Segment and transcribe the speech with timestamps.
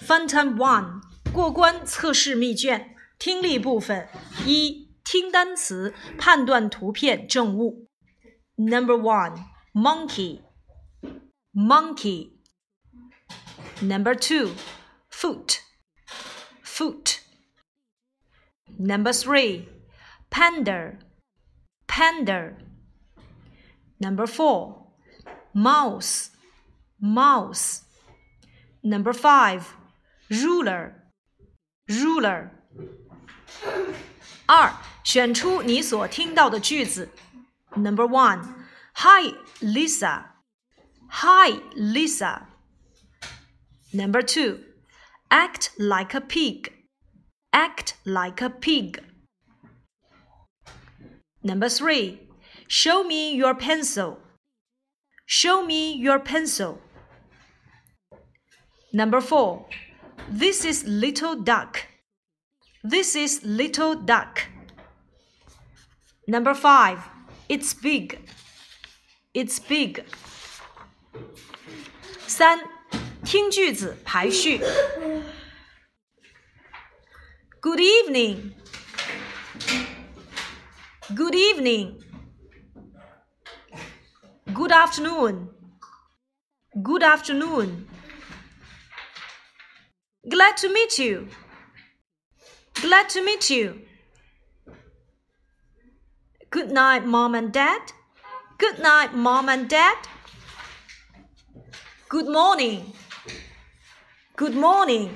[0.00, 4.08] Fun Time One 过关测试密卷，听力部分
[4.46, 7.88] 一，听单词，判断图片正误。
[8.56, 10.42] Number one, monkey,
[11.54, 12.32] monkey.
[13.80, 14.50] Number two,
[15.10, 15.60] foot,
[16.62, 17.20] foot.
[18.78, 19.68] Number three,
[20.30, 20.98] panda,
[21.86, 22.56] panda.
[23.98, 24.92] Number four,
[25.54, 26.28] mouse,
[27.00, 27.82] mouse.
[28.82, 29.64] Number five,
[30.28, 30.92] ruler,
[31.86, 32.50] ruler.
[34.46, 34.72] 二，
[35.04, 37.08] 选出你所听到的句子。
[37.76, 40.24] Number one, Hi Lisa.
[41.08, 42.46] Hi Lisa.
[43.92, 44.60] Number two,
[45.28, 46.72] act like a pig.
[47.52, 49.02] Act like a pig.
[51.42, 52.28] Number three,
[52.68, 54.18] show me your pencil.
[55.26, 56.78] Show me your pencil.
[58.92, 59.66] Number four,
[60.28, 61.86] this is little duck.
[62.82, 64.42] This is little duck.
[66.26, 66.98] Number five,
[67.48, 68.18] it's big.
[69.34, 70.04] It's big.
[72.26, 72.60] 三，
[73.24, 74.60] 听句子排序。
[77.60, 78.54] Good evening.
[81.14, 82.00] Good evening.
[84.54, 85.50] Good afternoon.
[86.82, 87.86] Good afternoon.
[90.27, 91.27] Glad to meet you.
[92.81, 93.81] Glad to meet you.
[96.49, 97.91] Good night, mom and dad.
[98.57, 99.97] Good night, mom and dad.
[102.09, 102.93] Good morning.
[104.35, 105.15] Good morning.